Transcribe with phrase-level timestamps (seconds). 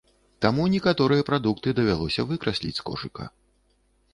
[0.43, 3.29] Таму некаторыя прадукты давялося выкрасліць з кошыка.